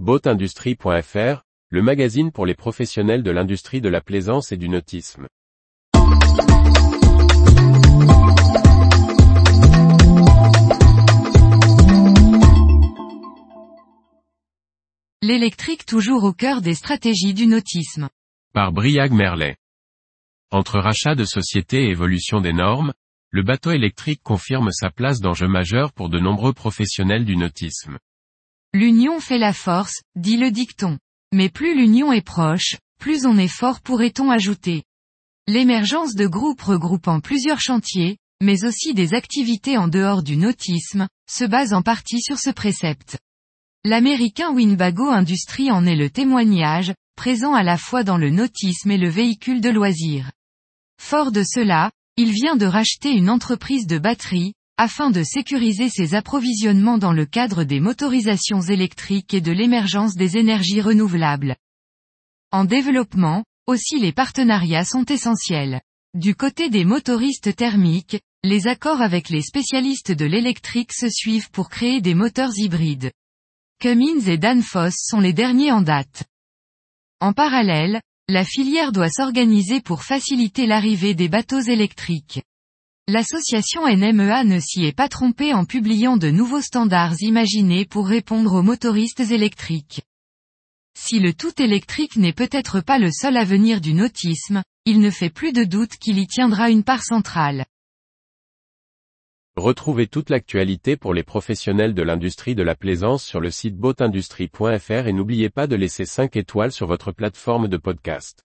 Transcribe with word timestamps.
Boatindustrie.fr, 0.00 1.44
le 1.68 1.80
magazine 1.80 2.32
pour 2.32 2.46
les 2.46 2.56
professionnels 2.56 3.22
de 3.22 3.30
l'industrie 3.30 3.80
de 3.80 3.88
la 3.88 4.00
plaisance 4.00 4.50
et 4.50 4.56
du 4.56 4.68
nautisme. 4.68 5.28
L'électrique 15.22 15.86
toujours 15.86 16.24
au 16.24 16.32
cœur 16.32 16.60
des 16.60 16.74
stratégies 16.74 17.32
du 17.32 17.46
nautisme. 17.46 18.08
Par 18.52 18.72
Briag 18.72 19.12
Merlet. 19.12 19.56
Entre 20.50 20.80
rachat 20.80 21.14
de 21.14 21.24
sociétés 21.24 21.84
et 21.84 21.90
évolution 21.90 22.40
des 22.40 22.52
normes, 22.52 22.94
le 23.30 23.44
bateau 23.44 23.70
électrique 23.70 24.22
confirme 24.24 24.72
sa 24.72 24.90
place 24.90 25.20
d'enjeu 25.20 25.46
majeur 25.46 25.92
pour 25.92 26.08
de 26.08 26.18
nombreux 26.18 26.52
professionnels 26.52 27.24
du 27.24 27.36
nautisme. 27.36 27.98
L'union 28.74 29.20
fait 29.20 29.38
la 29.38 29.52
force, 29.52 30.02
dit 30.16 30.36
le 30.36 30.50
dicton. 30.50 30.98
Mais 31.32 31.48
plus 31.48 31.76
l'union 31.76 32.12
est 32.12 32.26
proche, 32.26 32.74
plus 32.98 33.24
on 33.24 33.38
est 33.38 33.46
fort 33.46 33.80
pourrait-on 33.80 34.32
ajouter. 34.32 34.82
L'émergence 35.46 36.16
de 36.16 36.26
groupes 36.26 36.62
regroupant 36.62 37.20
plusieurs 37.20 37.60
chantiers, 37.60 38.18
mais 38.42 38.64
aussi 38.64 38.92
des 38.92 39.14
activités 39.14 39.78
en 39.78 39.86
dehors 39.86 40.24
du 40.24 40.36
nautisme, 40.36 41.06
se 41.30 41.44
base 41.44 41.72
en 41.72 41.82
partie 41.82 42.20
sur 42.20 42.40
ce 42.40 42.50
précepte. 42.50 43.16
L'américain 43.84 44.50
Winbago 44.52 45.08
Industries 45.08 45.70
en 45.70 45.86
est 45.86 45.94
le 45.94 46.10
témoignage, 46.10 46.92
présent 47.16 47.54
à 47.54 47.62
la 47.62 47.78
fois 47.78 48.02
dans 48.02 48.18
le 48.18 48.30
nautisme 48.30 48.90
et 48.90 48.98
le 48.98 49.08
véhicule 49.08 49.60
de 49.60 49.70
loisirs. 49.70 50.32
Fort 51.00 51.30
de 51.30 51.44
cela, 51.44 51.92
il 52.16 52.32
vient 52.32 52.56
de 52.56 52.66
racheter 52.66 53.12
une 53.12 53.30
entreprise 53.30 53.86
de 53.86 53.98
batterie, 53.98 54.54
afin 54.76 55.10
de 55.10 55.22
sécuriser 55.22 55.88
ses 55.88 56.14
approvisionnements 56.14 56.98
dans 56.98 57.12
le 57.12 57.26
cadre 57.26 57.64
des 57.64 57.80
motorisations 57.80 58.60
électriques 58.60 59.34
et 59.34 59.40
de 59.40 59.52
l'émergence 59.52 60.14
des 60.16 60.36
énergies 60.36 60.80
renouvelables. 60.80 61.56
En 62.50 62.64
développement, 62.64 63.44
aussi 63.66 63.98
les 63.98 64.12
partenariats 64.12 64.84
sont 64.84 65.04
essentiels. 65.04 65.80
Du 66.14 66.34
côté 66.34 66.70
des 66.70 66.84
motoristes 66.84 67.56
thermiques, 67.56 68.20
les 68.42 68.68
accords 68.68 69.00
avec 69.00 69.30
les 69.30 69.42
spécialistes 69.42 70.12
de 70.12 70.24
l'électrique 70.24 70.92
se 70.92 71.08
suivent 71.08 71.50
pour 71.50 71.68
créer 71.68 72.00
des 72.00 72.14
moteurs 72.14 72.56
hybrides. 72.56 73.10
Cummins 73.80 74.20
et 74.26 74.38
Danfoss 74.38 74.94
sont 74.96 75.20
les 75.20 75.32
derniers 75.32 75.72
en 75.72 75.82
date. 75.82 76.24
En 77.20 77.32
parallèle, 77.32 78.00
la 78.28 78.44
filière 78.44 78.92
doit 78.92 79.10
s'organiser 79.10 79.80
pour 79.80 80.02
faciliter 80.02 80.66
l'arrivée 80.66 81.14
des 81.14 81.28
bateaux 81.28 81.60
électriques. 81.60 82.42
L'association 83.06 83.86
NMEA 83.86 84.44
ne 84.44 84.58
s'y 84.58 84.86
est 84.86 84.96
pas 84.96 85.10
trompée 85.10 85.52
en 85.52 85.66
publiant 85.66 86.16
de 86.16 86.30
nouveaux 86.30 86.62
standards 86.62 87.20
imaginés 87.20 87.84
pour 87.84 88.08
répondre 88.08 88.54
aux 88.54 88.62
motoristes 88.62 89.20
électriques. 89.20 90.00
Si 90.96 91.20
le 91.20 91.34
tout 91.34 91.60
électrique 91.60 92.16
n'est 92.16 92.32
peut-être 92.32 92.80
pas 92.80 92.98
le 92.98 93.10
seul 93.10 93.36
avenir 93.36 93.82
du 93.82 93.92
nautisme, 93.92 94.62
il 94.86 95.00
ne 95.00 95.10
fait 95.10 95.28
plus 95.28 95.52
de 95.52 95.64
doute 95.64 95.96
qu'il 95.98 96.18
y 96.18 96.26
tiendra 96.26 96.70
une 96.70 96.82
part 96.82 97.02
centrale. 97.02 97.66
Retrouvez 99.56 100.06
toute 100.06 100.30
l'actualité 100.30 100.96
pour 100.96 101.12
les 101.12 101.22
professionnels 101.22 101.92
de 101.92 102.02
l'industrie 102.02 102.54
de 102.54 102.62
la 102.62 102.74
plaisance 102.74 103.22
sur 103.22 103.40
le 103.40 103.50
site 103.50 103.76
boatindustrie.fr 103.76 105.06
et 105.06 105.12
n'oubliez 105.12 105.50
pas 105.50 105.66
de 105.66 105.76
laisser 105.76 106.06
5 106.06 106.36
étoiles 106.36 106.72
sur 106.72 106.86
votre 106.86 107.12
plateforme 107.12 107.68
de 107.68 107.76
podcast. 107.76 108.44